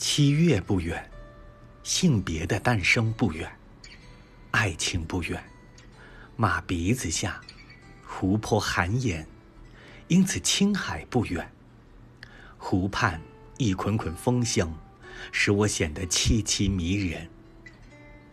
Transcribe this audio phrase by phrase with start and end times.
[0.00, 1.10] 七月不远，
[1.82, 3.54] 性别的诞生不远，
[4.50, 5.44] 爱情不远，
[6.36, 7.38] 马鼻子下，
[8.06, 9.26] 湖泊寒烟，
[10.08, 11.52] 因此青海不远。
[12.56, 13.20] 湖畔
[13.58, 14.74] 一捆捆风香，
[15.32, 17.28] 使我显得凄凄迷人。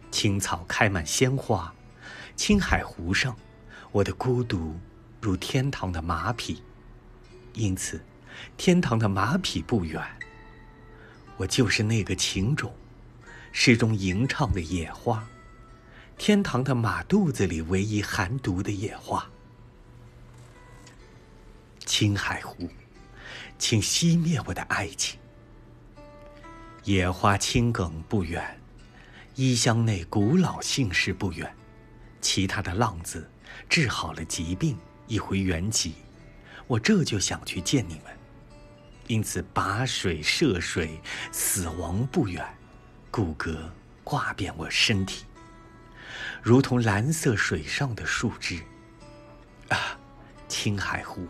[0.10, 1.76] 青草开满鲜花，
[2.38, 3.36] 青海湖上，
[3.92, 4.80] 我的孤独
[5.20, 6.64] 如天堂的马匹，
[7.54, 8.02] 因此，
[8.56, 10.02] 天堂的马匹不远。
[11.38, 12.74] 我就是那个情种，
[13.52, 15.28] 诗中吟唱的野花，
[16.18, 19.30] 天堂的马肚子里唯一含毒的野花。
[21.86, 22.70] 青海湖，
[23.60, 25.20] 请熄灭我的爱情。
[26.84, 28.60] 野花青梗不远，
[29.36, 31.56] 衣箱内古老姓氏不远，
[32.20, 33.30] 其他的浪子
[33.70, 34.76] 治好了疾病，
[35.06, 35.94] 一回原籍，
[36.66, 38.17] 我这就想去见你们。
[39.08, 42.46] 因此，拔水涉水，死亡不远，
[43.10, 43.58] 骨骼
[44.04, 45.24] 挂遍我身体，
[46.44, 48.62] 如同蓝色水上的树枝。
[49.70, 49.98] 啊，
[50.50, 51.26] 青海湖，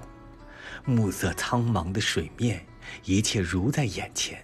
[0.86, 2.66] 暮色苍茫的水面，
[3.04, 4.44] 一切如在眼前。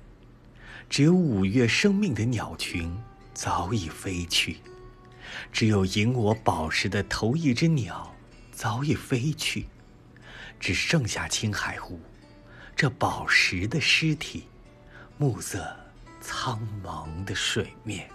[0.87, 2.95] 只有五月生命的鸟群
[3.33, 4.57] 早已飞去，
[5.51, 8.15] 只有迎我宝石的头一只鸟
[8.51, 9.65] 早已飞去，
[10.59, 11.99] 只剩下青海湖。
[12.75, 14.47] 这宝石的尸体，
[15.17, 15.75] 暮色
[16.19, 18.09] 苍茫的水面。